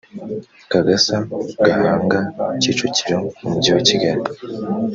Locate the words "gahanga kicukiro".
1.65-3.17